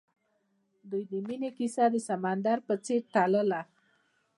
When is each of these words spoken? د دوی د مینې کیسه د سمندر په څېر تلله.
د 0.03 0.03
دوی 0.89 1.03
د 1.11 1.13
مینې 1.27 1.49
کیسه 1.57 1.83
د 1.91 1.95
سمندر 2.09 2.57
په 2.67 2.73
څېر 2.85 3.01
تلله. 3.13 3.61